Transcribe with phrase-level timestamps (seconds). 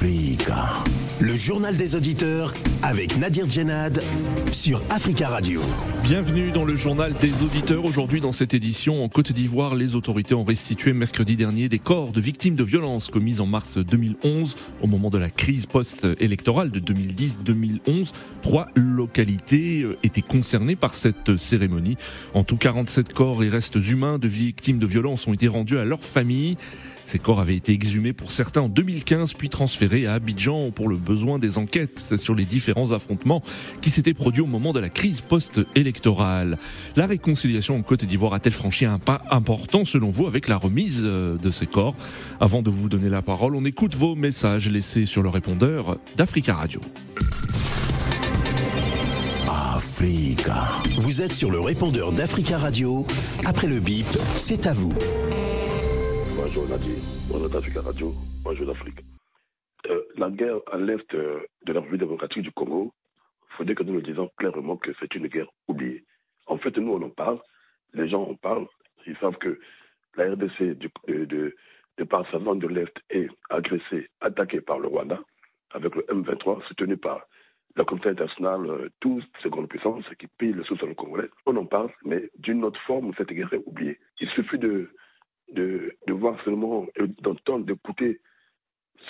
[0.00, 4.00] Le journal des auditeurs avec Nadir Djenad
[4.52, 5.60] sur Africa Radio.
[6.04, 7.84] Bienvenue dans le journal des auditeurs.
[7.84, 12.12] Aujourd'hui, dans cette édition, en Côte d'Ivoire, les autorités ont restitué mercredi dernier des corps
[12.12, 16.78] de victimes de violences commises en mars 2011 au moment de la crise post-électorale de
[16.78, 18.12] 2010-2011.
[18.42, 21.96] Trois localités euh, étaient concernées par cette cérémonie.
[22.34, 25.84] En tout, 47 corps et restes humains de victimes de violences ont été rendus à
[25.84, 26.56] leurs familles.
[27.08, 30.96] Ces corps avaient été exhumés pour certains en 2015 puis transférés à Abidjan pour le
[30.96, 33.42] besoin des enquêtes sur les différents affrontements
[33.80, 36.58] qui s'étaient produits au moment de la crise post-électorale.
[36.96, 41.00] La réconciliation en Côte d'Ivoire a-t-elle franchi un pas important selon vous avec la remise
[41.02, 41.96] euh, de ces corps?
[42.40, 46.56] Avant de vous donner la parole, on écoute vos messages laissés sur le répondeur d'Africa
[46.56, 46.82] Radio.
[49.48, 50.68] Africa.
[50.98, 53.06] Vous êtes sur le répondeur d'Africa Radio.
[53.46, 54.06] Après le bip,
[54.36, 54.92] c'est à vous.
[56.40, 56.94] Bonjour Nadir,
[57.28, 59.00] bonjour d'Africa Radio, bonjour l'Afrique.
[59.88, 62.94] Euh, la guerre à l'est euh, de la République démocratique du Congo,
[63.50, 66.04] il faudrait que nous le disions clairement que c'est une guerre oubliée.
[66.46, 67.40] En fait, nous, on en parle,
[67.92, 68.68] les gens en parlent,
[69.04, 69.58] ils savent que
[70.16, 71.56] la RDC de, de,
[71.98, 75.18] de par sa zone de l'Est est agressée, attaquée par le Rwanda,
[75.72, 77.26] avec le M23, soutenu par
[77.74, 81.30] la communauté internationale, euh, toutes ces grandes puissances qui pillent le sous-sol congolais.
[81.46, 83.98] On en parle, mais d'une autre forme, cette guerre est oubliée.
[84.20, 84.88] Il suffit de,
[85.52, 88.20] de, voir seulement, et d'entendre, d'écouter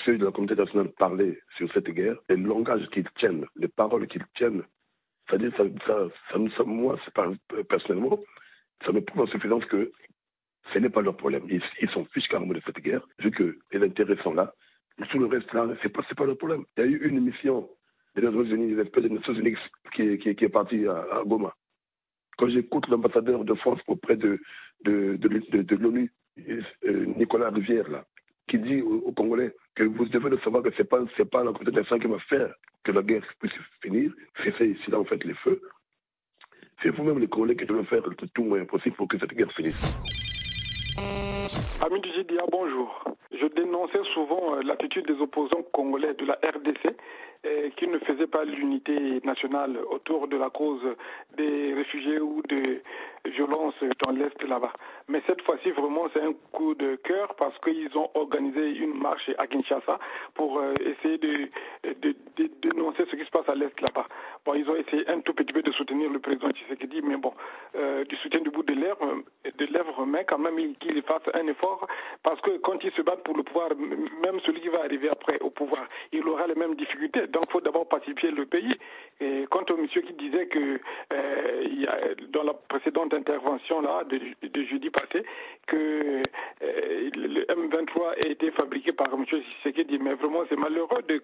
[0.05, 4.07] ceux de la communauté internationale parler sur cette guerre, les langages qu'ils tiennent, les paroles
[4.07, 4.63] qu'ils tiennent.
[5.29, 7.31] C'est-à-dire, ça, ça, moi, pas,
[7.69, 8.19] personnellement,
[8.85, 9.91] ça me prouve en suffisance que
[10.73, 11.45] ce n'est pas leur problème.
[11.49, 14.55] Ils, ils s'en fichent carrément de cette guerre, vu que les intérêts sont là.
[15.11, 16.65] Tout le reste là, c'est pas, pas leur problème.
[16.77, 17.69] Il y a eu une mission
[18.15, 19.57] des Nations Unies, des Nations Unies
[19.95, 21.55] qui, qui, est partie à, Goma.
[22.37, 24.41] Quand j'écoute l'ambassadeur de France auprès de,
[24.85, 26.13] de l'ONU,
[27.17, 28.05] Nicolas Rivière, là,
[28.49, 31.01] qui dit aux, Congolais que vous devez le savoir que ce n'est pas,
[31.31, 34.99] pas la communauté internationale qui va faire que la guerre puisse finir, fait ici, là,
[34.99, 35.61] en fait, les feux.
[36.83, 39.53] C'est vous-même, les Congolais, qui devez faire tout, tout moyen possible pour que cette guerre
[39.53, 39.83] finisse.
[41.81, 43.05] Ami du GDA, bonjour.
[43.31, 46.97] Je dénonçais souvent l'attitude des opposants congolais de la RDC
[47.45, 50.83] eh, qui ne faisaient pas l'unité nationale autour de la cause
[51.37, 52.83] des réfugiés ou des
[53.25, 53.75] violences
[54.05, 54.73] dans l'Est là-bas.
[55.09, 59.31] Mais cette fois-ci, vraiment, c'est un coup de cœur parce qu'ils ont organisé une marche
[59.39, 59.99] à Kinshasa
[60.35, 61.49] pour euh, essayer de,
[61.85, 64.07] de, de, dénoncer ce qui se passe à l'Est là-bas.
[64.45, 67.33] Bon, ils ont essayé un tout petit peu de soutenir le président Tshisekedi, mais bon,
[67.77, 69.23] euh, du soutien du bout de lèvres,
[69.57, 71.87] de lèvres, mais quand même qu'il fasse un effort
[72.23, 73.71] parce que quand ils se battent pour le pouvoir,
[74.23, 77.27] même celui qui va arriver après au pouvoir, il aura les mêmes difficultés.
[77.29, 78.75] Donc, il faut d'abord pacifier le pays.
[79.21, 80.81] Et quant au monsieur qui disait que
[81.13, 81.99] euh, il y a,
[82.31, 85.25] dans la précédente intervention là de, de jeudi passé
[85.67, 86.23] que
[86.63, 89.25] euh, le M23 a été fabriqué par M.
[89.27, 91.21] Tshisekedi, mais vraiment c'est malheureux de,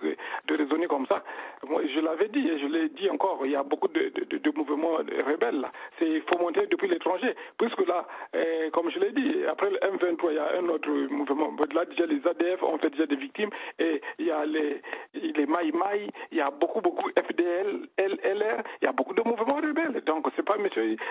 [0.47, 1.23] de raisonner comme ça.
[1.69, 4.51] Moi, je l'avais dit et je l'ai dit encore, il y a beaucoup de, de,
[4.55, 5.67] mouvements rebelles.
[5.99, 10.35] C'est monter depuis l'étranger, puisque là, euh, comme je l'ai dit, après le M23, il
[10.35, 11.53] y a un autre mouvement.
[11.75, 14.81] Là déjà les ADF ont fait déjà des victimes et il y a les
[15.15, 19.57] les Maï Maï, il y a beaucoup beaucoup FDL, Il y a beaucoup de mouvements
[19.57, 20.03] rebelles.
[20.07, 20.69] Donc c'est pas M.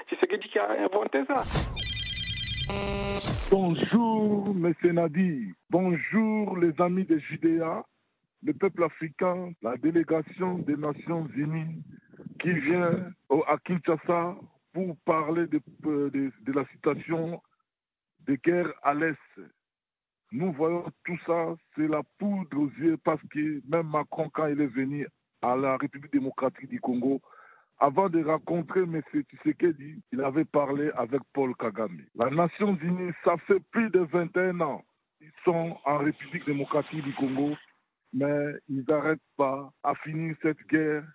[0.07, 1.43] Tshisekedi qui a inventé ça.
[3.49, 4.73] Bonjour, M.
[4.93, 5.53] Nadi.
[5.69, 7.83] Bonjour, les amis de Judéa,
[8.43, 11.83] le peuple africain, la délégation des Nations Unies
[12.39, 13.11] qui vient
[13.47, 14.35] à Kinshasa
[14.73, 17.41] pour parler de, de, la situation
[18.27, 19.17] de guerre à l'Est.
[20.31, 24.59] Nous voyons tout ça, c'est la poudre aux yeux parce que même Macron, quand il
[24.61, 25.07] est venu
[25.43, 27.21] à la République démocratique du Congo,
[27.79, 29.01] avant de rencontrer M.
[29.11, 32.01] Tshisekedi, il avait parlé avec Paul Kagame.
[32.15, 34.83] La Nations Unies, ça fait plus de 21 ans.
[35.19, 37.55] Ils sont en République démocratique du Congo,
[38.13, 41.05] mais ils n'arrêtent pas à finir cette guerre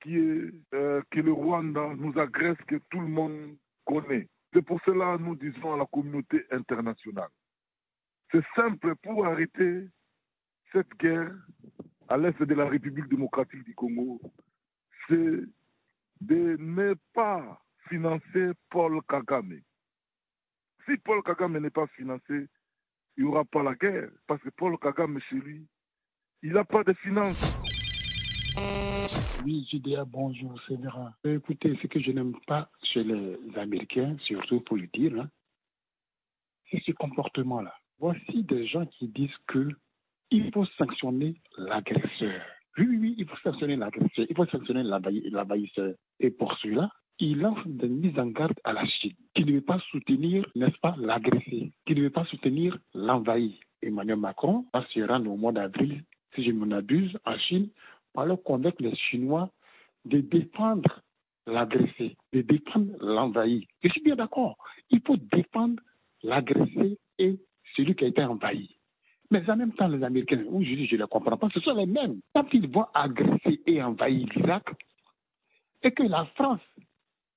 [0.00, 4.28] qui est, euh, que le Rwanda nous agresse, que tout le monde connaît.
[4.52, 7.30] C'est pour cela que nous disons à la communauté internationale.
[8.30, 9.88] C'est simple pour arrêter
[10.72, 11.34] cette guerre
[12.08, 14.20] à l'est de la République démocratique du Congo,
[15.08, 15.42] c'est
[16.20, 19.60] de ne pas financer Paul Kagame.
[20.86, 22.48] Si Paul Kagame n'est pas financé,
[23.16, 24.10] il n'y aura pas la guerre.
[24.26, 25.66] Parce que Paul Kagame, chez lui,
[26.42, 27.54] il n'a pas de finances.
[29.44, 31.14] Oui, Judéa, bonjour, c'est Vera.
[31.24, 35.28] Écoutez, ce que je n'aime pas chez les Américains, surtout pour le dire, hein,
[36.70, 37.74] c'est ce comportement-là.
[37.98, 39.68] Voici des gens qui disent que
[40.30, 42.40] il faut sanctionner l'agresseur.
[42.76, 45.94] Oui, oui, oui, il faut sanctionner l'agresseur, il faut sanctionner l'envahisseur.
[46.20, 49.60] Et pour cela, il lance des mises en garde à la Chine, qui ne veut
[49.60, 53.58] pas soutenir, n'est-ce pas, l'agressé, qui ne veut pas soutenir l'envahi.
[53.82, 56.04] Emmanuel Macron va se rendre au mois d'avril,
[56.34, 57.68] si je m'en abuse, en Chine,
[58.12, 59.50] pour aller convaincre les Chinois
[60.04, 61.02] de défendre
[61.46, 63.66] l'agressé, de défendre l'envahi.
[63.82, 64.56] Je suis bien d'accord.
[64.90, 65.82] Il faut défendre
[66.22, 67.38] l'agressé et
[67.76, 68.77] celui qui a été envahi.
[69.30, 71.60] Mais en même temps, les Américains, où je dis, je ne les comprends pas, ce
[71.60, 72.20] sont les mêmes.
[72.34, 74.64] Quand ils vont agresser et envahir l'Irak,
[75.82, 76.60] et que la France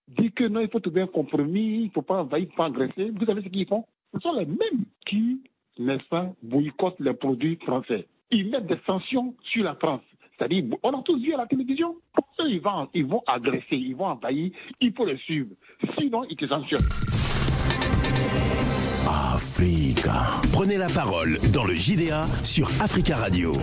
[0.07, 2.51] dit que non, il faut trouver un compromis, il ne faut pas envahir, il ne
[2.51, 3.85] faut pas agresser, vous savez ce qu'ils font?
[4.13, 5.41] Ce sont les mêmes qui,
[5.79, 8.07] n'est-ce pas, boycottent les produits français.
[8.31, 10.01] Ils mettent des sanctions sur la France.
[10.37, 11.95] C'est-à-dire, on a tous vu à la télévision.
[12.39, 15.49] Ils vont, ils vont agresser, ils vont envahir, il faut les suivre.
[15.97, 16.81] Sinon, ils te sanctionnent.
[20.51, 23.53] Prenez la parole dans le JDA sur Africa Radio.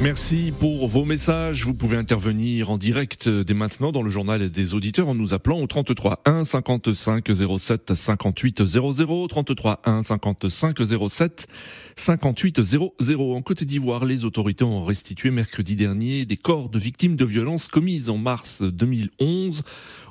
[0.00, 1.64] Merci pour vos messages.
[1.64, 5.60] Vous pouvez intervenir en direct dès maintenant dans le journal des auditeurs en nous appelant
[5.60, 7.28] au 33 1 55
[7.58, 10.78] 07 58 00 33 1 55
[11.08, 11.46] 07
[11.94, 12.92] 58 00.
[13.36, 17.68] En Côte d'Ivoire, les autorités ont restitué mercredi dernier des corps de victimes de violences
[17.68, 19.62] commises en mars 2011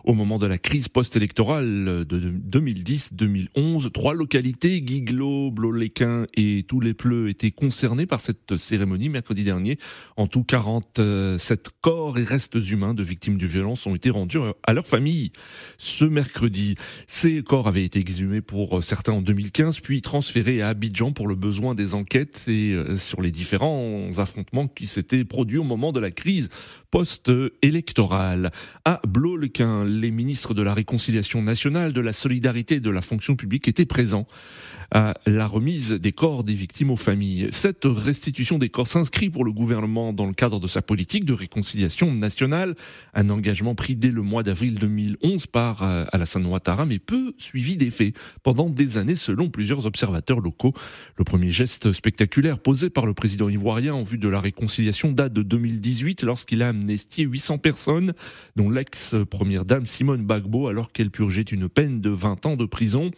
[0.03, 3.92] au moment de la crise post-électorale de 2010-2011.
[3.92, 6.65] Trois localités, Guiglo, Bloléquin et
[6.98, 9.77] Pleux étaient concernés par cette cérémonie mercredi dernier.
[10.18, 14.74] En tout, 47 corps et restes humains de victimes de violences ont été rendus à
[14.74, 15.31] leur famille
[15.77, 16.75] ce mercredi.
[17.07, 21.36] Ces corps avaient été exhumés pour certains en 2015, puis transférés à Abidjan pour le
[21.36, 26.00] besoin des enquêtes et euh, sur les différents affrontements qui s'étaient produits au moment de
[26.00, 26.50] la crise
[26.91, 28.51] post-électorale.
[28.85, 33.35] À Blolequin, les ministres de la Réconciliation nationale, de la solidarité et de la fonction
[33.35, 34.27] publique étaient présents
[34.93, 37.47] à la remise des corps des victimes aux familles.
[37.51, 41.31] Cette restitution des corps s'inscrit pour le gouvernement dans le cadre de sa politique de
[41.31, 42.75] réconciliation nationale,
[43.13, 47.77] un engagement pris dès le mois d'avril 2011 par euh, Alassane Ouattara, mais peu suivi
[47.77, 48.11] d'effet
[48.43, 50.73] pendant des années selon plusieurs observateurs locaux.
[51.15, 55.31] Le premier geste spectaculaire posé par le président ivoirien en vue de la réconciliation date
[55.31, 58.13] de 2018 lorsqu'il a amnestié 800 personnes,
[58.55, 63.11] dont l'ex-première dame Simone Bagbo alors qu'elle purgeait une peine de 20 ans de prison.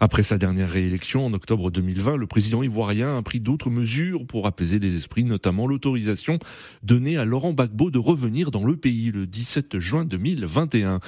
[0.00, 4.46] Après sa dernière réélection en octobre 2020, le président ivoirien a pris d'autres mesures pour
[4.46, 6.38] apaiser les esprits, notamment l'autorisation
[6.82, 11.00] donnée à Laurent Gbagbo de revenir dans le pays le 17 juin 2021.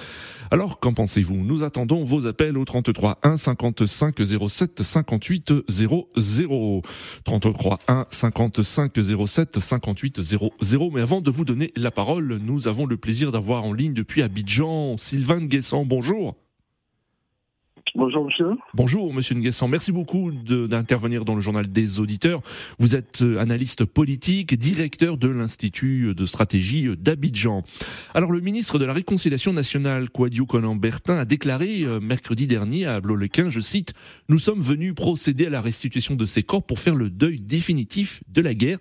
[0.50, 1.36] Alors, qu'en pensez-vous?
[1.36, 4.16] Nous attendons vos appels au 33 1 55
[4.48, 6.82] 07 58 00.
[7.24, 8.92] 33 1 55
[9.26, 10.90] 07 58 00.
[10.92, 14.22] Mais avant de vous donner la parole, nous avons le plaisir d'avoir en ligne depuis
[14.22, 15.84] Abidjan Sylvain Guessant.
[15.84, 16.34] Bonjour.
[17.94, 18.46] Bonjour monsieur.
[18.74, 22.40] Bonjour monsieur Nguessan, merci beaucoup d'intervenir dans le journal des auditeurs.
[22.78, 27.62] Vous êtes euh, analyste politique, directeur de l'Institut de stratégie d'Abidjan.
[28.14, 33.00] Alors le ministre de la Réconciliation nationale, Quadio Conan-Bertin, a déclaré euh, mercredi dernier à
[33.00, 33.94] Blolequin, je cite,
[34.28, 38.22] Nous sommes venus procéder à la restitution de ces corps pour faire le deuil définitif
[38.28, 38.78] de la guerre.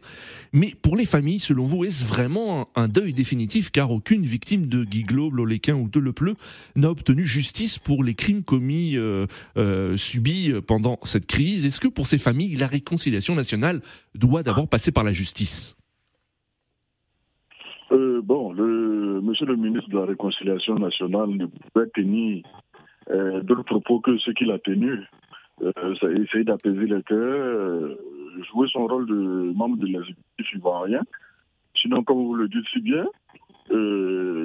[0.53, 4.83] Mais pour les familles, selon vous, est-ce vraiment un deuil définitif car aucune victime de
[4.83, 6.35] Guiglo, Blolequin ou de Le Pleu
[6.75, 9.27] n'a obtenu justice pour les crimes commis euh,
[9.57, 11.65] euh, subi pendant cette crise.
[11.65, 13.81] Est-ce que pour ces familles, la réconciliation nationale
[14.15, 15.75] doit d'abord passer par la justice?
[17.91, 22.43] Euh, Bon, le, monsieur le ministre de la Réconciliation nationale ne pouvait tenir
[23.43, 24.99] d'autres propos que ce qu'il a tenu.
[25.61, 27.95] essayer d'apaiser les cœurs,
[28.51, 31.01] jouer son rôle de membre de l'exécutif ivoirien.
[31.81, 33.05] Sinon, comme vous le dites si bien,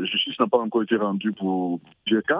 [0.05, 2.33] justice n'a pas encore été rendue pour JK.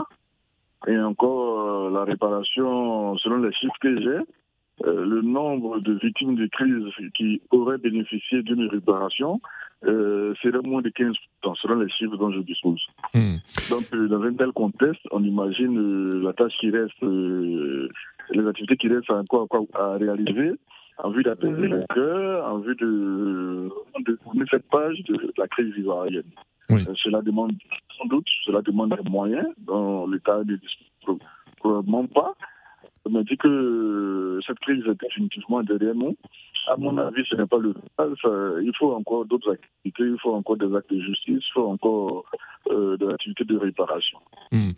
[0.87, 6.35] Et encore, euh, la réparation, selon les chiffres que j'ai, euh, le nombre de victimes
[6.35, 9.41] de crise qui auraient bénéficié d'une réparation
[9.85, 11.15] euh, serait moins de 15%
[11.61, 12.81] selon les chiffres dont je dispose.
[13.15, 13.37] Hmm.
[13.71, 19.11] Donc, dans un tel contexte, on imagine la tâche qui reste, les activités qui restent
[19.11, 20.53] encore à réaliser
[20.99, 23.71] en vue d'apaiser le cœur, en vue de,
[24.07, 26.23] de tourner cette page de la crise ivoirienne.
[26.71, 27.53] Euh, cela demande
[27.99, 31.19] sans doute, cela demande des moyens dans l'État ne dispose
[31.59, 32.35] probablement pas.
[33.05, 36.17] On m'a dit que cette crise est définitivement derrière nous.
[36.69, 38.07] À mon avis, ce n'est pas le cas.
[38.63, 42.25] Il faut encore d'autres activités, il faut encore des actes de justice, il faut encore
[42.71, 44.19] euh, de l'activité de réparation.
[44.53, 44.71] Hmm.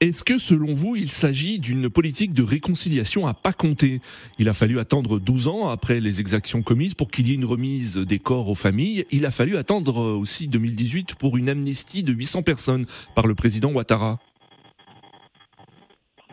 [0.00, 4.00] Est-ce que selon vous, il s'agit d'une politique de réconciliation à pas compter?
[4.38, 7.44] Il a fallu attendre 12 ans après les exactions commises pour qu'il y ait une
[7.44, 9.04] remise des corps aux familles.
[9.12, 13.72] Il a fallu attendre aussi 2018 pour une amnistie de 800 personnes par le président
[13.72, 14.18] Ouattara.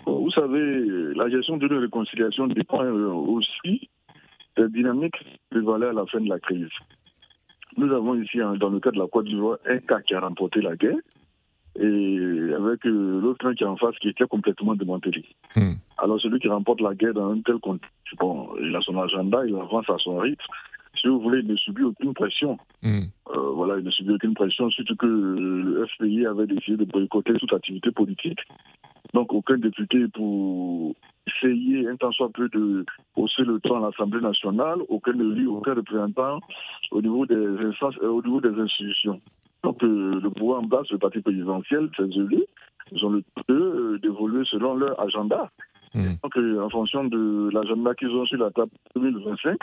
[0.06, 3.90] Vous savez, la gestion d'une réconciliation dépend euh, aussi
[4.58, 5.16] des dynamiques
[5.50, 6.70] prévalait à la fin de la crise.
[7.78, 10.62] Nous avons ici, dans le cas de la Côte d'Ivoire, un cas qui a remporté
[10.62, 10.98] la guerre
[11.80, 15.24] et avec euh, l'autre qui est en face qui était complètement démantelé.
[15.56, 15.76] Hmm.
[15.98, 19.46] Alors celui qui remporte la guerre dans un tel contexte, bon, il a son agenda,
[19.46, 20.44] il avance à son rythme.
[21.02, 22.58] Si vous voulez, il ne subit aucune pression.
[22.84, 23.06] Hmm.
[23.30, 27.34] Euh, voilà, il ne subit aucune pression, surtout que le FPI avait décidé de boycotter
[27.34, 28.40] toute activité politique.
[29.14, 30.96] Donc, aucun député pour
[31.28, 35.74] essayer un tant soit peu de hausser le temps à l'Assemblée nationale, aucun élu, aucun
[35.74, 36.40] représentant
[36.92, 39.20] au niveau des instances, euh, au niveau des institutions.
[39.64, 42.46] Donc, euh, le pouvoir en place, le parti présidentiel, ses élus,
[42.92, 45.50] ils ont le droit d'évoluer selon leur agenda.
[45.94, 46.14] Hmm.
[46.24, 49.58] Donc, euh, en fonction de l'agenda qu'ils ont sur la table 2025,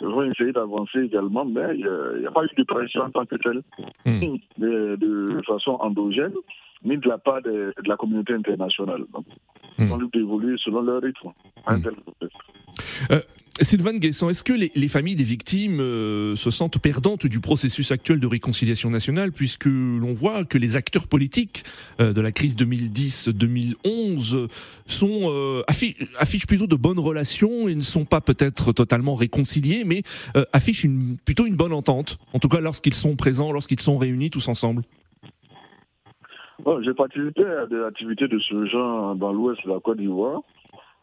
[0.00, 1.86] ils vont essayer d'avancer également, mais il
[2.20, 3.62] n'y a, pas eu de pression en tant que telle,
[4.04, 4.18] Hmm.
[4.18, 6.34] ni de, de façon endogène,
[6.84, 9.04] ni de la part de, de la communauté internationale.
[9.12, 9.24] Donc,
[9.78, 11.30] ils ont libre d'évoluer selon leur rythme.
[13.60, 17.92] Sylvain Guessant, est-ce que les, les familles des victimes euh, se sentent perdantes du processus
[17.92, 21.62] actuel de réconciliation nationale, puisque l'on voit que les acteurs politiques
[22.00, 24.48] euh, de la crise 2010-2011
[24.86, 29.84] sont euh, affi- affichent plutôt de bonnes relations et ne sont pas peut-être totalement réconciliés,
[29.86, 30.02] mais
[30.52, 30.86] affichent
[31.24, 34.82] plutôt une bonne entente, en tout cas lorsqu'ils sont présents, lorsqu'ils sont réunis tous ensemble.
[36.64, 40.40] Bon, J'ai participé à des activités de ce genre dans l'ouest de la Côte d'Ivoire,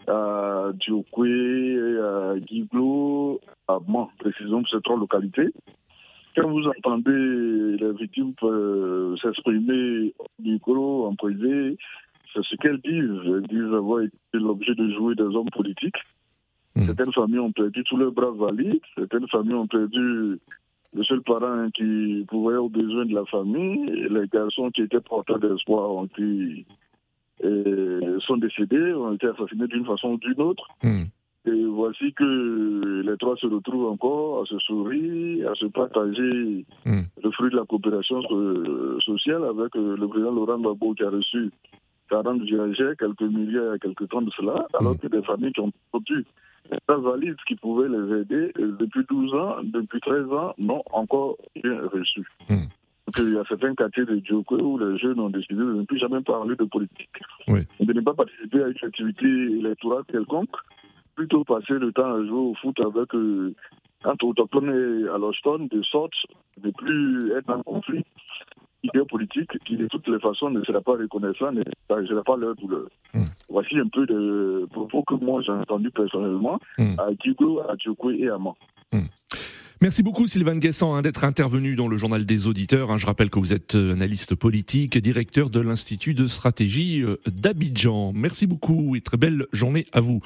[0.08, 5.53] à Diokwe, à Guiglo, à Mans, précisément, ces trois localités.
[6.36, 11.77] Quand vous entendez les victimes euh, s'exprimer au micro, en privé,
[12.34, 13.22] c'est ce qu'elles disent.
[13.25, 15.98] Elles disent avoir été l'objet de jouer des hommes politiques.
[16.75, 16.86] Mm.
[16.86, 18.79] Certaines familles ont perdu tous leurs bras valides.
[18.96, 20.39] Certaines familles ont perdu
[20.93, 23.89] le seul parent qui pouvait aux besoins de la famille.
[23.89, 26.63] Et les garçons qui étaient porteurs d'espoir ont été, euh,
[28.25, 30.67] sont décédés, ont été assassinés d'une façon ou d'une autre.
[30.83, 31.03] Hmm.
[31.45, 37.01] Et voici que les trois se retrouvent encore à se sourire, à se partager Mm.
[37.24, 41.10] le fruit de la coopération euh, sociale avec euh, le président Laurent Gbagbo qui a
[41.10, 41.51] reçu
[42.10, 45.71] 40 viagers, quelques milliers a quelques temps de cela, alors que des familles qui ont
[45.91, 46.25] perdu
[46.69, 51.38] des valides qui pouvaient les aider euh, depuis 12 ans, depuis 13 ans, n'ont encore
[51.63, 52.27] rien reçu.
[53.13, 55.84] Donc, il y a certains quartiers de Djoko où les jeunes ont décidé de ne
[55.84, 57.10] plus jamais parler de politique,
[57.50, 57.62] Oui.
[57.82, 60.56] de ne pas participer à une activité électorale quelconque,
[61.15, 63.53] plutôt passer le temps à jouer au foot avec euh,
[64.06, 66.13] entre autochtones et allochtones, de sorte
[66.58, 68.06] de ne plus être en conflit
[68.84, 72.88] idéopolitique qui de toutes les façons ne sera pas reconnaissant, ne partagera pas leur douleur.
[73.13, 73.25] Mm.
[73.50, 76.96] Voici un peu de propos que moi j'ai entendu personnellement Mm.
[76.98, 78.56] à à Djokwe et à Mans.
[79.81, 82.91] Merci beaucoup Sylvain Guessant hein, d'être intervenu dans le journal des auditeurs.
[82.91, 82.97] hein.
[82.97, 88.13] Je rappelle que vous êtes euh, analyste politique, directeur de l'Institut de stratégie euh, d'Abidjan.
[88.13, 90.19] Merci beaucoup et très belle journée à vous.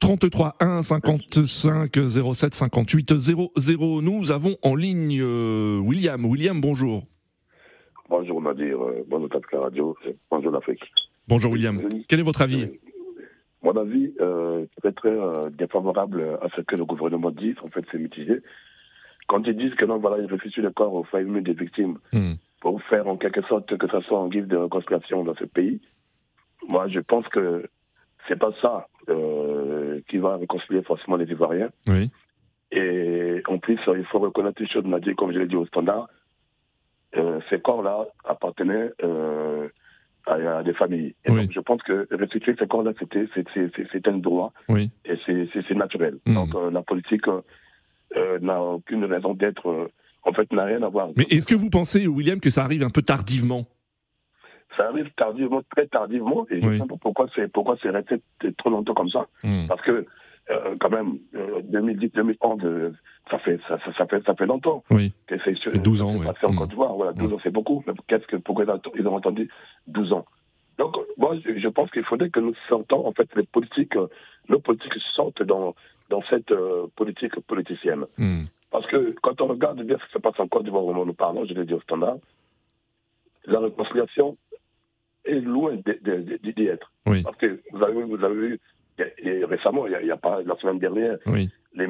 [0.00, 4.02] 33 1 55 07 58 00.
[4.02, 6.22] Nous avons en ligne euh, William.
[6.26, 7.02] William, bonjour.
[8.10, 9.96] Bonjour Nadir, bonjour Tatka Radio,
[10.30, 10.80] bonjour l'Afrique.
[11.28, 11.80] Bonjour William.
[12.08, 12.66] Quel est votre avis?
[13.62, 17.84] Mon avis, euh, très très euh, défavorable à ce que le gouvernement dit, en fait
[17.90, 18.40] c'est mitigé.
[19.28, 22.34] Quand ils disent que non, voilà, ils restituent le corps aux familles des victimes Hmm.
[22.60, 25.80] pour faire en quelque sorte que ça soit en guise de réconciliation dans ce pays,
[26.68, 27.68] moi je pense que
[28.26, 31.70] c'est pas ça euh, qui va réconcilier forcément les Ivoiriens.
[31.86, 32.10] Oui.
[32.72, 36.08] Et en plus, il faut reconnaître une chose, Nadir, comme je l'ai dit au standard,
[37.16, 39.68] euh, ces corps-là appartenaient euh,
[40.26, 41.14] à, à des familles.
[41.24, 41.42] Et Oui.
[41.42, 44.90] donc, je pense que restituer ces corps-là, c'était un droit Oui.
[45.06, 46.18] et c'est- naturel.
[46.26, 46.34] Mm.
[46.34, 47.26] Donc, euh, la politique
[48.16, 49.88] euh, n'a aucune raison d'être, euh,
[50.24, 51.10] en fait, n'a rien à voir.
[51.16, 53.66] Mais est-ce que vous pensez, William, que ça arrive un peu tardivement?
[54.76, 56.78] Ça arrive tardivement, très tardivement, et je Oui.
[56.78, 58.16] sais pas pourquoi c'est pourquoi c'est resté
[58.58, 59.26] trop longtemps comme ça.
[59.42, 59.66] Hmm.
[59.66, 60.06] Parce que
[60.50, 61.18] euh, quand même,
[61.70, 62.90] 2010-2011, euh,
[63.30, 64.82] ça fait ça, ça, ça fait ça fait longtemps.
[64.90, 65.12] Oui.
[65.28, 66.24] c'est sur- fait 12 ça ans, ouais.
[66.26, 66.56] passé en Mm.
[66.56, 66.94] Côte d'Ivoire.
[66.94, 67.34] Voilà, 12 Mm.
[67.34, 67.84] ans, c'est beaucoup.
[67.86, 69.50] Mais qu'est-ce que pourquoi ils ont- entendu
[69.86, 70.24] 12 ans?
[70.78, 73.94] Donc, moi, je, pense qu'il faudrait que nous sortons, en fait, les politiques,
[74.48, 75.74] nos politiques sortent dans
[76.08, 78.04] dans cette euh, politique politicienne.
[78.16, 78.44] Hmm.
[78.70, 81.12] Parce que quand on regarde bien ce qui se passe en Côte d'Ivoire où nous
[81.14, 82.16] parlons, je l'ai dit au standard,
[83.46, 84.36] la réconciliation
[85.24, 86.92] est loin d'y- être.
[87.06, 87.22] Oui.
[87.22, 88.60] Parce que vous avez, vous avez vu,
[89.18, 91.48] et récemment, il y, a, pas la semaine dernière, Oui.
[91.74, 91.86] les,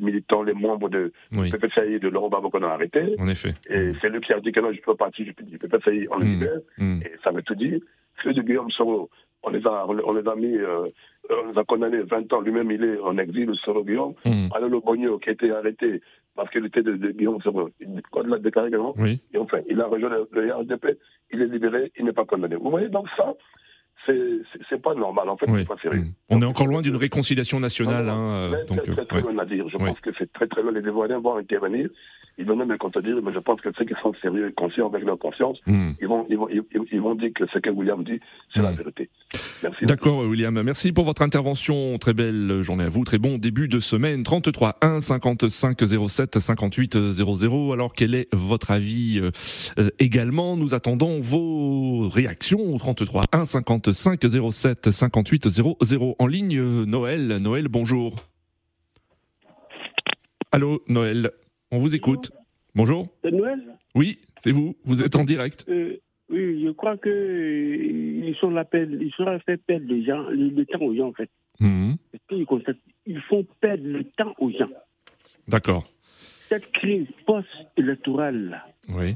[0.00, 1.50] militants, les membres de Oui.
[1.50, 3.14] PPCI de Laurent Gbagbo qu'on a arrêtés.
[3.18, 3.54] En effet.
[3.68, 6.08] Et c'est lui qui a dit que non, je peux pas partir du, du PPCI,
[6.10, 6.28] on le Mm.
[6.32, 6.60] libère.
[6.78, 7.00] Hmm.
[7.02, 7.80] Et ça veut tout dire.
[8.22, 9.10] Ceux de Guillaume Soro,
[9.42, 10.88] on les a, on les a mis, euh,
[11.30, 12.40] on les a condamnés 20 ans.
[12.40, 14.14] Lui-même, il est en exil, Soro Guillaume.
[14.24, 14.48] Hmm.
[14.54, 16.00] Alain Le Bogno, qui a été arrêté
[16.34, 18.94] parce qu'il était de, de Guillaume Soro, il l'a déclaré également.
[18.98, 19.20] Oui.
[19.32, 20.98] Et enfin, il a rejoint le, le RDP,
[21.32, 22.56] il est libéré, il n'est pas condamné.
[22.56, 23.32] Vous voyez, donc ça,
[24.04, 24.12] c'est
[24.52, 25.60] c'est- c'est pas normal, en fait, Oui.
[25.60, 26.02] c'est pas sérieux.
[26.02, 26.12] Hmm.
[26.30, 28.04] On est encore loin d'une réconciliation nationale.
[28.06, 29.32] Non, Hein, euh, très, donc, très, euh, très, très ouais.
[29.32, 29.68] loin à dire.
[29.68, 29.86] Je Ouais.
[29.86, 30.72] pense que c'est très très loin.
[30.72, 31.88] Les Ivoiriens vont intervenir.
[32.38, 35.04] Ils vont même contredire, mais je pense que ceux qui sont sérieux et conscients avec
[35.04, 35.92] leur conscience, Hmm.
[36.00, 36.62] ils, vont, ils, vont, ils,
[36.92, 38.20] ils vont dire que ce que William dit,
[38.52, 38.76] c'est la Hmm.
[38.76, 39.08] vérité.
[39.62, 39.86] Merci.
[39.86, 40.60] D'accord, William.
[40.62, 41.96] Merci pour votre intervention.
[41.98, 43.04] Très belle journée à vous.
[43.04, 44.22] Très bon début de semaine.
[44.22, 45.78] 33 1 55
[46.08, 47.72] 07 58 00.
[47.72, 49.30] Alors, quel est votre avis euh,
[49.78, 50.56] euh, également?
[50.58, 54.20] Nous attendons vos réactions au 33 1 55
[54.52, 56.16] 07 58 00.
[56.18, 57.38] En ligne, euh, Noël.
[57.38, 58.14] Noël, bonjour.
[60.52, 61.30] Allô, Noël.
[61.72, 62.30] On vous écoute.
[62.74, 63.08] Bonjour.
[63.24, 63.60] C'est Noël
[63.94, 64.76] Oui, c'est vous.
[64.84, 65.64] Vous êtes en direct.
[65.68, 65.96] Euh,
[66.28, 70.04] Oui, je crois que euh, ils sont la peine, ils sont là fait perdre les
[70.04, 71.30] gens, le, temps aux gens en fait.
[72.46, 72.76] Constatent.
[73.06, 74.68] Ils font perdre le temps aux gens.
[75.48, 75.84] D'accord.
[76.48, 79.14] Cette crise post-électorale, là, Oui.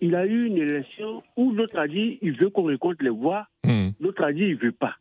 [0.00, 3.46] il a eu une élection où l'autre a dit il veut qu'on récolte les voix,
[3.64, 3.92] Mhm.
[4.00, 4.96] l'autre a dit il veut pas.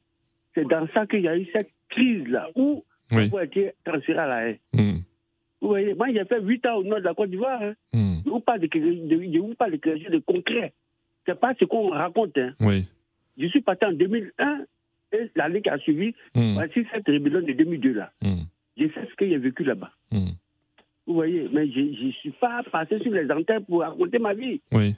[0.53, 3.29] C'est dans ça qu'il y a eu cette crise-là où Oui.
[3.33, 4.59] on a été transféré à la haie.
[4.73, 5.03] Mhm.
[5.61, 7.61] Vous voyez, moi j'ai fait 8 ans au nord de la Côte d'Ivoire.
[7.61, 7.73] Hein.
[7.93, 8.21] Mhm.
[8.25, 10.73] Je vous parle de, de, je vous parle de quelque chose de concret.
[11.25, 12.37] C'est pas ce qu'on raconte.
[12.37, 12.53] Hein.
[12.61, 12.85] Oui.
[13.37, 14.65] Je suis parti en 2001
[15.13, 16.53] et l'année qui a suivi, Mhm.
[16.55, 18.11] voici cette rébellion de 2002 là.
[18.23, 18.45] Mhm.
[18.77, 19.91] Je sais ce que j'ai vécu là-bas.
[21.07, 24.61] Vous voyez, mais je ne suis pas passé sur les antennes pour raconter ma vie.
[24.71, 24.95] Oui.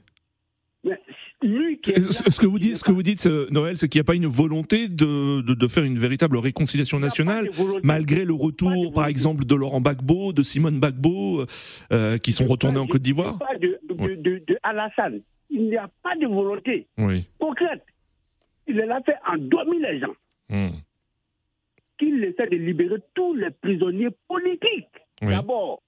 [0.85, 0.99] Mais
[1.41, 3.77] lui qui est Ce là, ce que vous dites, ce que vous dites, euh, Noël,
[3.77, 7.49] c'est qu'il n'y a pas une volonté de, de, de faire une véritable réconciliation nationale,
[7.83, 11.45] malgré le retour, par exemple, de Laurent Gbagbo, de Simone Gbagbo,
[11.91, 13.39] euh, qui sont retournés en Côte d'Ivoire.
[13.61, 14.17] de, de, Oui.
[14.17, 15.21] de, Alassane.
[15.49, 17.25] Il n'y a pas de volonté Oui.
[17.39, 17.83] concrète.
[18.67, 20.15] Il l'a fait en dormir les gens.
[20.49, 20.71] Mhm.
[21.97, 24.87] Qu'il essaie de libérer tous les prisonniers politiques.
[25.21, 25.29] Oui.
[25.29, 25.81] D'abord.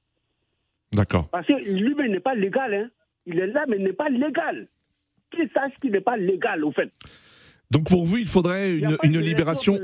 [0.94, 1.28] D'accord.
[1.30, 2.74] Parce que lui-même n'est pas légal.
[2.74, 2.90] Hein.
[3.26, 4.68] Il est là, mais il n'est pas légal.
[5.36, 6.92] Qu'il sache qu'il n'est pas légal, au fait.
[7.72, 9.78] Donc pour vous, il faudrait une, libération.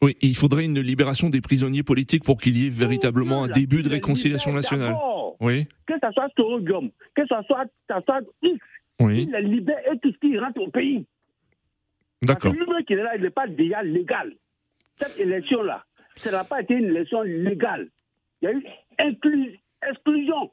[0.00, 3.82] Oui, il faudrait une libération des prisonniers politiques pour qu'il y ait véritablement un début
[3.82, 4.96] de réconciliation nationale.
[5.40, 5.66] Oui.
[5.86, 8.58] Que ce soit Toro Guillaume, que ce soit, ça soit X,
[9.00, 9.28] Oui.
[9.28, 11.04] il les libère et tout ce qui rentre au pays.
[12.22, 12.52] D'accord.
[12.52, 14.32] lui-même qui est là, il n'est pas déjà légal.
[14.96, 15.84] Cette élection-là,
[16.16, 17.88] ça n'a pas été une élection légale.
[18.42, 18.64] Il y a eu
[19.88, 20.50] exclusion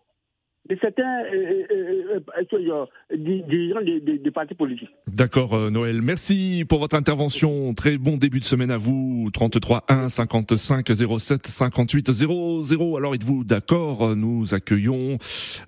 [0.70, 4.90] de certains euh, euh, euh, di- dirigeants des des- des partis politiques.
[5.08, 6.02] D'accord, Noël.
[6.02, 7.74] Merci pour votre intervention.
[7.74, 9.30] Très bon début de semaine à vous.
[9.34, 10.88] 33 1 55
[11.20, 12.98] 07 58 00.
[12.98, 14.16] Alors, êtes-vous d'accord?
[14.16, 15.18] Nous accueillons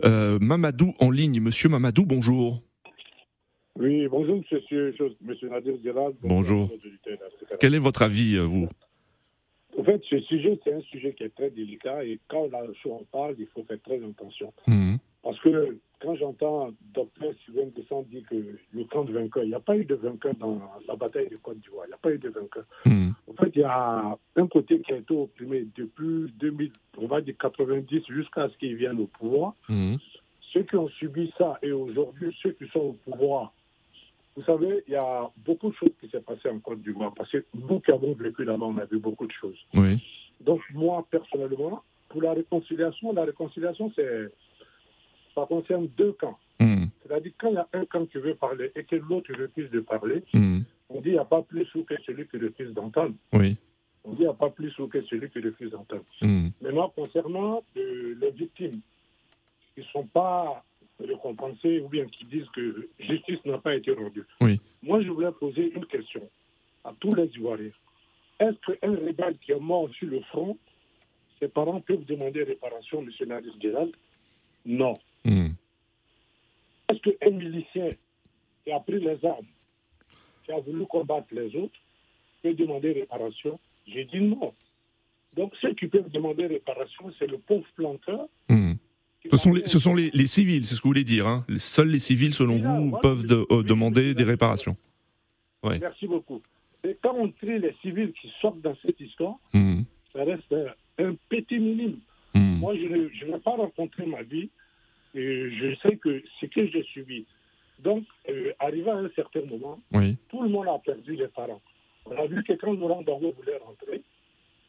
[0.05, 1.39] euh, Mamadou en ligne.
[1.41, 2.61] Monsieur Mamadou, bonjour.
[3.79, 6.15] Oui, bonjour, monsieur, monsieur Nadir Gérald.
[6.23, 6.67] Bonjour.
[7.59, 8.67] Quel est votre avis, vous?
[9.77, 12.49] En fait, ce sujet, c'est un sujet qui est très délicat et quand
[12.85, 14.51] on parle, il faut faire très attention.
[14.65, 14.97] Mhm.
[15.23, 19.55] Parce que quand j'entends docteur Sylvain Besson dire que le camp de vainqueur, il n'y
[19.55, 21.85] a pas eu de vainqueur dans la bataille de Côte d'Ivoire.
[21.85, 22.65] Il n'y a pas eu de vainqueur.
[22.85, 23.13] Mhm.
[23.27, 27.21] En fait, il y a un côté qui a été opprimé depuis 2000, on va
[27.21, 29.53] dire 90 jusqu'à ce qu'ils viennent au pouvoir.
[29.69, 29.97] Mhm.
[30.53, 33.53] Ceux qui ont subi ça et aujourd'hui ceux qui sont au pouvoir,
[34.37, 37.31] vous savez, il y a beaucoup de choses qui s'est passées en Côte d'Ivoire parce
[37.31, 39.57] que nous qui avons vécu là-bas, on a vu beaucoup de choses.
[39.73, 39.99] Oui.
[40.41, 44.29] Donc moi, personnellement, pour la réconciliation, la réconciliation, c'est
[45.33, 46.37] ça concerne deux camps.
[46.59, 46.89] Mhm.
[47.03, 49.79] C'est-à-dire quand il y a un camp qui veut parler et que l'autre refuse de
[49.79, 50.63] parler, Mhm.
[50.89, 53.15] on dit il n'y a pas plus sourd que celui qui refuse d'entendre.
[53.33, 53.57] Oui.
[54.03, 56.05] On dit il n'y a pas plus sourd que celui qui refuse d'entendre.
[56.21, 56.51] Mhm.
[56.61, 58.81] Maintenant, concernant euh, les victimes
[59.73, 60.63] qui ne sont pas
[60.99, 64.59] récompensées ou bien qui disent que justice n'a pas été rendue, Oui.
[64.81, 66.27] moi je voulais poser une question
[66.83, 67.71] à tous les Ivoiriens.
[68.39, 70.57] Est-ce qu'un rebelle qui est mort sur le front,
[71.39, 73.09] ses parents peuvent demander réparation, M.
[73.27, 73.93] Nadir Gérald
[74.65, 74.93] Non.
[75.25, 75.53] Mhm.
[76.89, 77.89] Est-ce qu'un milicien
[78.63, 79.45] qui a pris les armes,
[80.45, 81.79] qui a voulu combattre les autres,
[82.41, 83.59] peut demander réparation?
[83.87, 84.53] J'ai dit non.
[85.35, 88.27] Donc ceux qui peuvent demander réparation, c'est le pauvre planteur.
[88.49, 88.66] Mhm.
[89.31, 91.27] Ce sont les, faire- ce sont les, les civils, c'est ce que vous voulez dire.
[91.27, 94.75] Hein Seuls les civils, selon là, vous, peuvent de- euh, demander des réparations.
[95.63, 95.79] Oui.
[95.79, 96.41] Merci beaucoup.
[96.83, 99.85] Et quand on trie les civils qui sortent dans cette histoire, Mhm.
[100.13, 101.99] ça reste un, un petit minime.
[102.33, 102.59] Mhm.
[102.59, 104.49] Moi, je ne- je n'ai pas rencontré ma vie.
[105.15, 107.25] Et je sais que ce que j'ai subi.
[107.83, 110.15] Donc, euh, arrivé à un certain moment, Oui.
[110.29, 111.61] tout le monde a perdu les parents.
[112.05, 114.01] On a vu que quand Laurent Gbagbo voulait rentrer,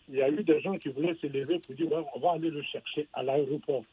[0.09, 2.33] il y a eu des gens qui voulaient se lever pour dire Ouais, on va
[2.33, 3.85] aller le chercher à l'aéroport.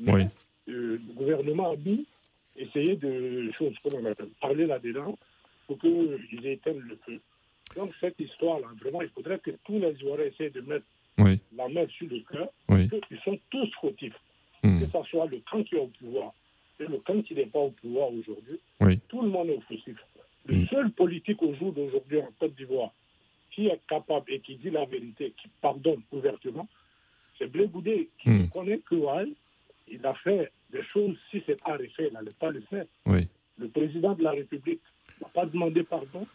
[0.00, 0.22] Mais Oui.
[0.68, 2.06] euh, le gouvernement a mis,
[2.56, 5.18] essayé de choses appelle, parler là-dedans
[5.66, 7.20] pour qu'ils éteignent le feu.
[7.76, 10.86] Donc, cette histoire-là, vraiment, il faudrait que tous les Ivoiriens essayent de mettre
[11.18, 11.40] Oui.
[11.56, 12.88] la main sur le cœur, Oui.
[12.88, 14.14] qu'ils sont tous fautifs,
[14.62, 14.80] Mhm.
[14.80, 16.32] que ce soit le camp qui est au pouvoir
[16.78, 18.58] et le camp qui n'est pas au pouvoir aujourd'hui.
[18.80, 18.98] Oui.
[19.08, 19.96] Tout le monde est fautif.
[20.46, 20.66] Le Mm.
[20.68, 22.90] seul politique au jour d'aujourd'hui en Côte d'Ivoire
[23.50, 26.68] qui est capable et qui dit la vérité, qui pardonne ouvertement,
[27.38, 28.48] c'est Blé Goudé, qui Mm.
[28.50, 28.94] connaît que
[29.88, 32.84] il a fait les choses, si c'est pas refait, il n'allait pas le faire.
[33.06, 33.28] Oui.
[33.58, 34.80] Le président de la République
[35.20, 36.26] n'a pas demandé pardon.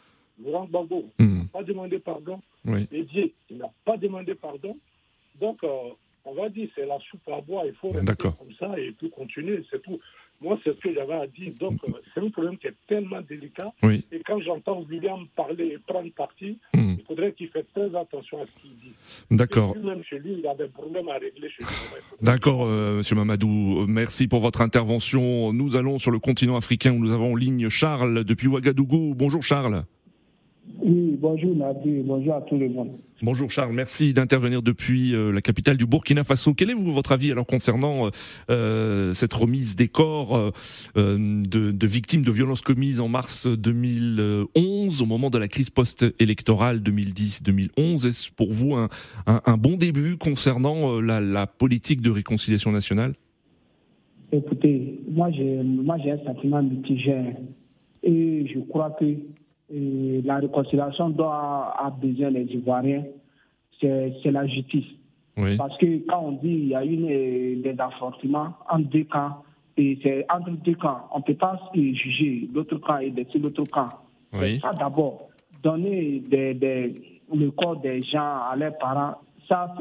[0.44, 1.40] Laurent Gbagbo Hmm.
[1.40, 2.42] n'a pas demandé pardon.
[2.66, 2.88] Oui.
[2.90, 4.78] Didier, il n'a pas demandé pardon.
[5.40, 5.90] Donc, euh,
[6.26, 7.66] on va dire, c'est la soupe à boire.
[7.66, 10.00] Il faut rester comme ça et puis continuer, c'est tout.
[10.41, 11.54] Moi, c'est ce que j'avais à dire.
[11.60, 13.71] Donc, euh, c'est un problème qui est tellement délicat.
[13.84, 14.04] Oui.
[14.12, 16.95] Et quand j'entends William parler et prendre parti, Hmm.
[16.97, 18.93] il faudrait qu'il fasse très attention à ce qu'il dit.
[19.30, 19.75] D'accord.
[19.75, 21.69] Lui-même, chez lui, il a des problèmes à régler chez lui.
[22.21, 23.86] D'accord, euh, Monsieur Mamadou.
[23.88, 25.54] Merci pour votre intervention.
[25.54, 29.13] Nous allons sur le continent africain où nous avons en ligne Charles depuis Ouagadougou.
[29.15, 29.84] Bonjour Charles.
[30.84, 32.91] Oui, bonjour Nabi, bonjour à tout le monde.
[33.24, 36.54] Bonjour Charles, merci d'intervenir depuis euh, la capitale du Burkina Faso.
[36.54, 38.10] Quel est vous, votre avis alors concernant euh,
[38.50, 45.02] euh, cette remise des corps euh, de, de victimes de violences commises en mars 2011
[45.02, 48.88] au moment de la crise post-électorale 2010-2011 Est-ce pour vous un,
[49.28, 53.13] un- un bon début concernant la, la politique de réconciliation nationale?
[54.32, 57.15] Écoutez, moi j'ai moi j'ai un sentiment mitigé.
[58.04, 59.06] Et je crois que
[59.73, 63.03] la réconciliation doit a besoin des Ivoiriens,
[63.79, 64.86] c'est la justice.
[65.38, 65.55] Oui.
[65.57, 66.97] Parce que quand on dit il y a eu
[67.55, 69.43] des affrontements entre deux camps,
[69.77, 73.89] et c'est entre deux camps, on ne peut pas juger l'autre camp et l'autre camp.
[74.34, 74.60] Oui.
[74.60, 75.29] Ça d'abord,
[75.63, 77.01] donner des, des-
[77.34, 79.15] le corps des gens à leurs parents,
[79.47, 79.73] ça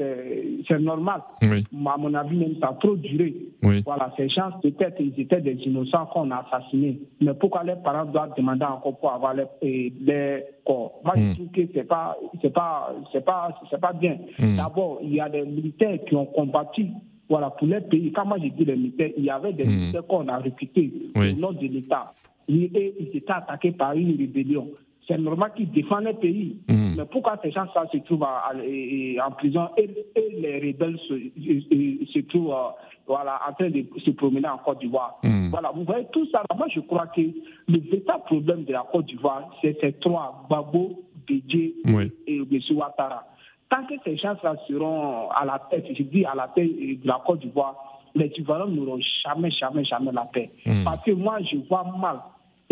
[0.68, 1.20] c'est normal.
[1.42, 1.64] Oui.
[1.86, 3.34] À mon avis, même ça a trop duré.
[3.62, 3.82] Oui.
[3.84, 7.00] Voilà, ces gens, peut-être, ils étaient des innocents qu'on a assassinés.
[7.20, 11.00] Mais pourquoi les parents doivent demander encore pour avoir les, eh, les corps?
[11.04, 11.30] Moi, Mm.
[11.30, 14.16] je trouve que c'est pas, c'est pas, c'est pas, c'est pas bien.
[14.38, 14.56] Mm.
[14.56, 16.86] D'abord, il y a des militaires qui ont combattu.
[17.28, 18.10] Voilà, pour les pays.
[18.12, 19.68] Quand moi j'ai dit les militaires, il y avait des Mm.
[19.68, 21.32] militaires qu'on a recrutés Oui.
[21.32, 22.12] au nom de l'État.
[22.48, 24.66] Et ils étaient attaqués par une rébellion.
[25.10, 26.56] C'est normal qu'ils défendent les pays.
[26.68, 26.94] Mm.
[26.98, 31.14] Mais pourquoi ces gens-là se trouvent à- à- en prison et, et les rebelles se,
[31.14, 31.32] et-
[31.72, 32.70] et- se trouvent euh,
[33.08, 35.18] voilà, en train de se promener en Côte d'Ivoire?
[35.24, 35.48] Mm.
[35.50, 36.42] Voilà, vous voyez tout ça.
[36.56, 41.02] Moi, je crois que le véritable problème de la Côte d'Ivoire, c'est ces trois, Babo,
[41.26, 42.12] Bédié Oui.
[42.28, 42.60] et M.
[42.76, 43.24] Ouattara.
[43.68, 47.20] Tant que ces gens-là seront à la tête, je dis à la tête de la
[47.26, 47.74] Côte d'Ivoire,
[48.14, 50.50] les Ivoiriens n'auront jamais, jamais, jamais la paix.
[50.66, 50.84] Mm.
[50.84, 52.18] Parce que moi, je vois mal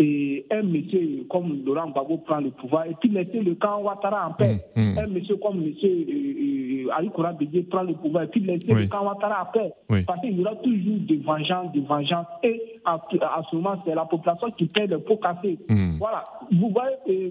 [0.01, 4.29] et un monsieur comme Laurent Gbagbo prend le pouvoir et puis laisser le camp Ouattara
[4.29, 4.63] en paix.
[4.75, 4.97] Mm, mm.
[4.97, 8.83] Un monsieur comme monsieur euh, euh, Ali prend le pouvoir et puis laisser Oui.
[8.83, 9.73] le camp Ouattara en paix.
[9.89, 10.03] Oui.
[10.03, 12.27] Parce qu'il y aura toujours des vengeances, des vengeances.
[12.43, 15.59] Et à, à ce moment, c'est la population qui paie le pot cassé.
[15.67, 15.97] Mm.
[15.99, 16.23] Voilà.
[16.51, 17.29] Vous voyez, euh,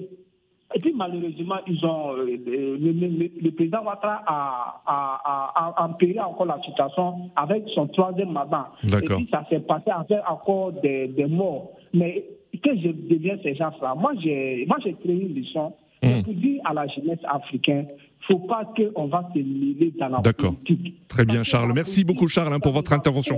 [0.75, 5.75] et puis malheureusement, ils ont euh, le, le- le- le président Ouattara a, a, a,
[5.83, 8.71] a empiré encore la situation avec son troisième mandat.
[8.85, 11.71] Et puis ça s'est passé avec encore des, des morts.
[11.95, 12.23] Mais
[12.61, 16.23] que je deviens ces gens-là, moi j'ai moi j'ai créé une leçon Mm.
[16.23, 17.89] pour dire à la jeunesse africaine,
[18.29, 20.55] faut pas qu'on va se mêler dans la D'accord.
[20.55, 20.95] politique.
[21.09, 21.73] Très bien, Charles.
[21.75, 23.37] Merci beaucoup, Charles, hein, pour votre intervention.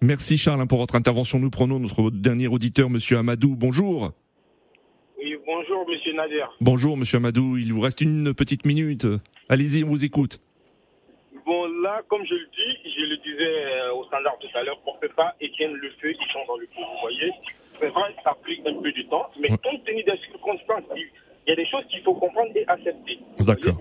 [0.00, 1.38] Merci, Charles, hein, pour votre intervention.
[1.38, 3.54] Nous prenons notre dernier auditeur, Monsieur Amadou.
[3.54, 4.12] Bonjour.
[5.22, 6.44] Oui, bonjour, monsieur Nader.
[6.62, 7.58] Bonjour, Monsieur Amadou.
[7.58, 9.06] Il vous reste une petite minute.
[9.50, 10.40] Allez-y, on vous écoute.
[11.44, 14.78] Bon, là, comme je le dis, je le disais euh, au standard tout à l'heure,
[14.86, 17.30] on ne peut pas éteindre le feu, ils sont dans le feu, vous voyez.
[17.80, 21.08] C'est vrai, ça a pris un peu de temps, mais compte tenu des circonstances, il
[21.48, 23.18] y a des choses qu'il faut comprendre et accepter.
[23.40, 23.76] D'accord.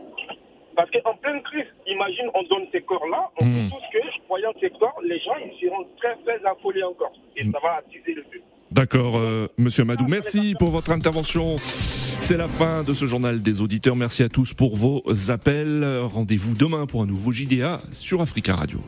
[0.75, 3.53] Parce qu'en pleine crise, imagine, on donne ces corps-là, on Mm.
[3.53, 7.11] sait tous que, voyant ces corps, les gens, ils seront très, très affolés encore.
[7.35, 8.41] Et ça va attiser le feu.
[8.71, 10.05] D'accord, euh, Monsieur Amadou.
[10.07, 11.57] Merci pour votre intervention.
[11.57, 13.95] C'est la fin de ce journal des auditeurs.
[13.97, 15.83] Merci à tous pour vos appels.
[16.03, 18.79] Rendez-vous demain pour un nouveau JDA sur Africa Radio.